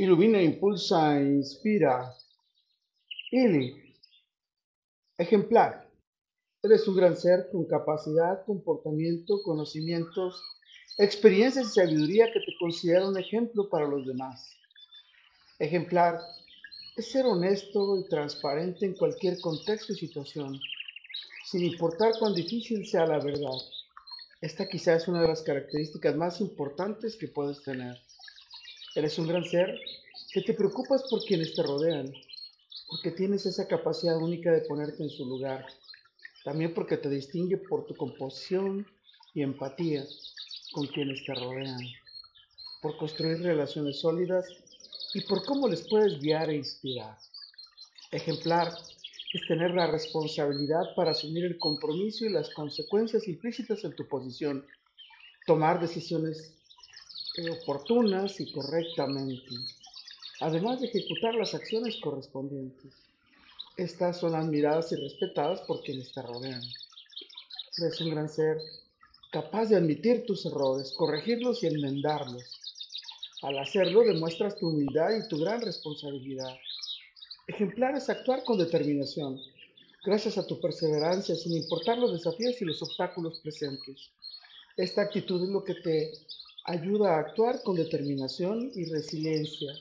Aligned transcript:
Ilumina, 0.00 0.40
impulsa, 0.40 1.20
inspira. 1.20 2.14
Ili. 3.30 3.66
Ejemplar. 5.18 5.90
Eres 6.62 6.88
un 6.88 6.96
gran 6.96 7.18
ser 7.18 7.50
con 7.52 7.66
capacidad, 7.66 8.42
comportamiento, 8.46 9.42
conocimientos, 9.42 10.42
experiencias 10.96 11.66
y 11.66 11.74
sabiduría 11.74 12.32
que 12.32 12.40
te 12.40 12.54
considera 12.58 13.06
un 13.06 13.18
ejemplo 13.18 13.68
para 13.68 13.86
los 13.86 14.06
demás. 14.06 14.48
Ejemplar 15.58 16.18
es 16.96 17.10
ser 17.10 17.26
honesto 17.26 17.98
y 17.98 18.08
transparente 18.08 18.86
en 18.86 18.94
cualquier 18.94 19.38
contexto 19.38 19.92
y 19.92 19.96
situación, 19.96 20.58
sin 21.44 21.62
importar 21.62 22.12
cuán 22.18 22.34
difícil 22.34 22.86
sea 22.86 23.04
la 23.04 23.18
verdad. 23.18 23.60
Esta 24.40 24.66
quizás 24.66 25.02
es 25.02 25.08
una 25.08 25.20
de 25.20 25.28
las 25.28 25.42
características 25.42 26.16
más 26.16 26.40
importantes 26.40 27.16
que 27.16 27.28
puedes 27.28 27.62
tener. 27.62 27.98
Eres 29.00 29.18
un 29.18 29.28
gran 29.28 29.46
ser 29.46 29.80
que 30.30 30.42
te 30.42 30.52
preocupas 30.52 31.04
por 31.08 31.24
quienes 31.24 31.54
te 31.54 31.62
rodean, 31.62 32.12
porque 32.86 33.10
tienes 33.10 33.46
esa 33.46 33.66
capacidad 33.66 34.18
única 34.18 34.52
de 34.52 34.60
ponerte 34.60 35.02
en 35.02 35.08
su 35.08 35.24
lugar. 35.24 35.64
También 36.44 36.74
porque 36.74 36.98
te 36.98 37.08
distingue 37.08 37.56
por 37.56 37.86
tu 37.86 37.96
composición 37.96 38.86
y 39.32 39.40
empatía 39.40 40.04
con 40.72 40.86
quienes 40.88 41.24
te 41.24 41.34
rodean, 41.34 41.80
por 42.82 42.98
construir 42.98 43.40
relaciones 43.40 44.00
sólidas 44.00 44.44
y 45.14 45.22
por 45.22 45.46
cómo 45.46 45.66
les 45.66 45.80
puedes 45.88 46.20
guiar 46.20 46.50
e 46.50 46.56
inspirar. 46.56 47.16
Ejemplar 48.10 48.76
es 49.32 49.46
tener 49.46 49.70
la 49.70 49.86
responsabilidad 49.86 50.94
para 50.94 51.12
asumir 51.12 51.46
el 51.46 51.56
compromiso 51.56 52.26
y 52.26 52.28
las 52.28 52.50
consecuencias 52.50 53.26
implícitas 53.28 53.82
en 53.82 53.96
tu 53.96 54.06
posición, 54.06 54.66
tomar 55.46 55.80
decisiones 55.80 56.59
oportunas 57.50 58.40
y 58.40 58.52
correctamente, 58.52 59.54
además 60.40 60.80
de 60.80 60.88
ejecutar 60.88 61.34
las 61.34 61.54
acciones 61.54 61.96
correspondientes. 62.02 62.92
Estas 63.76 64.18
son 64.18 64.34
admiradas 64.34 64.92
y 64.92 64.96
respetadas 64.96 65.60
por 65.62 65.82
quienes 65.82 66.12
te 66.12 66.22
rodean. 66.22 66.62
Eres 67.78 68.00
un 68.00 68.10
gran 68.10 68.28
ser 68.28 68.58
capaz 69.30 69.66
de 69.66 69.76
admitir 69.76 70.26
tus 70.26 70.44
errores, 70.44 70.92
corregirlos 70.92 71.62
y 71.62 71.68
enmendarlos. 71.68 72.60
Al 73.42 73.58
hacerlo 73.58 74.02
demuestras 74.02 74.58
tu 74.58 74.68
humildad 74.68 75.16
y 75.16 75.28
tu 75.28 75.38
gran 75.38 75.62
responsabilidad. 75.62 76.58
Ejemplar 77.46 77.96
es 77.96 78.10
actuar 78.10 78.44
con 78.44 78.58
determinación, 78.58 79.40
gracias 80.04 80.36
a 80.36 80.46
tu 80.46 80.60
perseverancia, 80.60 81.34
sin 81.36 81.56
importar 81.56 81.96
los 81.96 82.12
desafíos 82.12 82.60
y 82.60 82.64
los 82.64 82.82
obstáculos 82.82 83.40
presentes. 83.40 84.10
Esta 84.76 85.02
actitud 85.02 85.42
es 85.42 85.48
lo 85.48 85.64
que 85.64 85.74
te 85.74 86.12
ayuda 86.64 87.16
a 87.16 87.20
actuar 87.20 87.62
con 87.62 87.76
determinación 87.76 88.70
y 88.74 88.84
resiliencia 88.86 89.72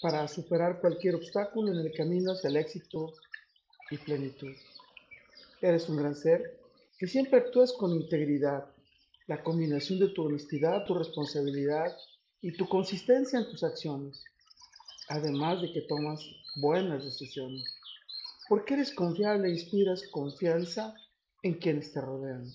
para 0.00 0.26
superar 0.28 0.80
cualquier 0.80 1.14
obstáculo 1.14 1.72
en 1.72 1.78
el 1.78 1.92
camino 1.92 2.32
hacia 2.32 2.48
el 2.48 2.56
éxito 2.56 3.14
y 3.90 3.98
plenitud. 3.98 4.54
Eres 5.60 5.88
un 5.88 5.96
gran 5.96 6.14
ser 6.14 6.60
que 6.98 7.06
siempre 7.06 7.38
actúas 7.38 7.72
con 7.72 7.92
integridad. 7.92 8.66
La 9.26 9.42
combinación 9.42 9.98
de 9.98 10.08
tu 10.08 10.26
honestidad, 10.26 10.84
tu 10.84 10.94
responsabilidad 10.94 11.96
y 12.40 12.52
tu 12.52 12.68
consistencia 12.68 13.38
en 13.38 13.50
tus 13.50 13.64
acciones, 13.64 14.22
además 15.08 15.60
de 15.62 15.72
que 15.72 15.80
tomas 15.82 16.20
buenas 16.56 17.04
decisiones. 17.04 17.64
Porque 18.48 18.74
eres 18.74 18.94
confiable 18.94 19.48
e 19.48 19.52
inspiras 19.52 20.06
confianza 20.12 20.94
en 21.42 21.54
quienes 21.54 21.92
te 21.92 22.00
rodean. 22.00 22.46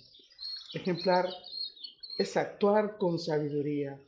Ejemplar 0.74 1.28
es 2.22 2.38
actuar 2.38 2.98
con 2.98 3.18
sabiduría. 3.18 4.00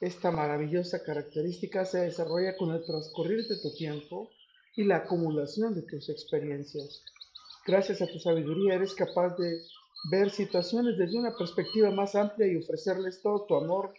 Esta 0.00 0.30
maravillosa 0.30 1.02
característica 1.02 1.84
se 1.84 1.98
desarrolla 1.98 2.56
con 2.56 2.72
el 2.72 2.84
transcurrir 2.84 3.48
de 3.48 3.56
tu 3.56 3.74
tiempo 3.74 4.30
y 4.76 4.84
la 4.84 4.98
acumulación 4.98 5.74
de 5.74 5.82
tus 5.82 6.08
experiencias. 6.08 7.02
Gracias 7.66 8.00
a 8.00 8.06
tu 8.06 8.20
sabiduría 8.20 8.74
eres 8.74 8.94
capaz 8.94 9.36
de 9.36 9.60
ver 10.08 10.30
situaciones 10.30 10.96
desde 10.96 11.18
una 11.18 11.36
perspectiva 11.36 11.90
más 11.90 12.14
amplia 12.14 12.46
y 12.46 12.56
ofrecerles 12.56 13.20
todo 13.20 13.44
tu 13.46 13.56
amor 13.56 13.92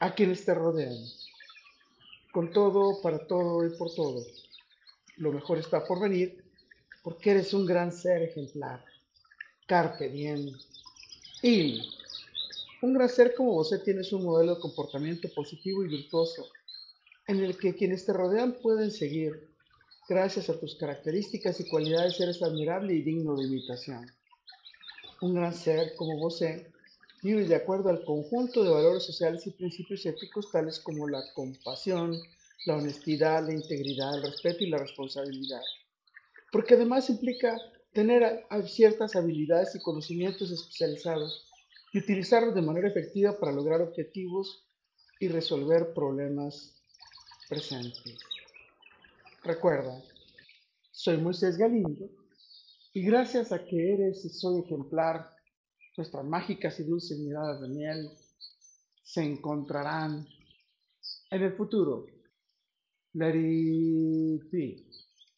a 0.00 0.12
quienes 0.12 0.44
te 0.44 0.52
rodean. 0.52 0.96
Con 2.32 2.50
todo, 2.50 3.00
para 3.00 3.28
todo 3.28 3.64
y 3.64 3.70
por 3.76 3.94
todo. 3.94 4.26
Lo 5.18 5.30
mejor 5.30 5.58
está 5.58 5.84
por 5.84 6.00
venir 6.00 6.42
porque 7.04 7.30
eres 7.30 7.54
un 7.54 7.64
gran 7.64 7.92
ser 7.92 8.22
ejemplar. 8.22 8.84
Carpe 9.68 10.08
diem. 10.08 10.52
Y 11.42 12.01
un 12.82 12.94
gran 12.94 13.08
ser 13.08 13.34
como 13.34 13.52
vos 13.52 13.72
tienes 13.84 14.12
un 14.12 14.24
modelo 14.24 14.56
de 14.56 14.60
comportamiento 14.60 15.28
positivo 15.34 15.84
y 15.84 15.88
virtuoso, 15.88 16.48
en 17.28 17.38
el 17.38 17.56
que 17.56 17.76
quienes 17.76 18.04
te 18.04 18.12
rodean 18.12 18.54
pueden 18.60 18.90
seguir. 18.90 19.54
Gracias 20.08 20.50
a 20.50 20.58
tus 20.58 20.74
características 20.74 21.60
y 21.60 21.68
cualidades 21.68 22.20
eres 22.20 22.42
admirable 22.42 22.92
y 22.92 23.02
digno 23.02 23.36
de 23.36 23.44
imitación. 23.44 24.10
Un 25.20 25.34
gran 25.34 25.54
ser 25.54 25.94
como 25.94 26.18
vos 26.18 26.40
vive 27.22 27.46
de 27.46 27.54
acuerdo 27.54 27.88
al 27.88 28.04
conjunto 28.04 28.64
de 28.64 28.70
valores 28.70 29.04
sociales 29.04 29.46
y 29.46 29.52
principios 29.52 30.04
éticos 30.04 30.50
tales 30.50 30.80
como 30.80 31.08
la 31.08 31.22
compasión, 31.34 32.20
la 32.66 32.76
honestidad, 32.76 33.46
la 33.46 33.54
integridad, 33.54 34.16
el 34.16 34.24
respeto 34.24 34.64
y 34.64 34.70
la 34.70 34.78
responsabilidad. 34.78 35.62
Porque 36.50 36.74
además 36.74 37.08
implica 37.08 37.56
tener 37.92 38.44
ciertas 38.66 39.14
habilidades 39.14 39.76
y 39.76 39.80
conocimientos 39.80 40.50
especializados 40.50 41.51
y 41.92 41.98
utilizarlos 41.98 42.54
de 42.54 42.62
manera 42.62 42.88
efectiva 42.88 43.38
para 43.38 43.52
lograr 43.52 43.82
objetivos 43.82 44.66
y 45.20 45.28
resolver 45.28 45.92
problemas 45.94 46.82
presentes. 47.48 48.18
Recuerda, 49.44 50.02
soy 50.90 51.18
Moisés 51.18 51.58
Galindo 51.58 52.08
y 52.94 53.02
gracias 53.02 53.52
a 53.52 53.64
que 53.64 53.92
eres 53.92 54.24
y 54.24 54.30
soy 54.30 54.62
ejemplar, 54.62 55.30
nuestras 55.96 56.24
mágicas 56.24 56.80
y 56.80 56.84
dulces 56.84 57.18
miradas 57.18 57.60
de 57.60 57.68
miel 57.68 58.10
se 59.02 59.22
encontrarán 59.22 60.26
en 61.30 61.42
el 61.42 61.52
futuro. 61.52 62.06
Let. 63.14 63.34